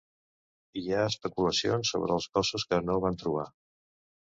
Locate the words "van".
3.07-3.23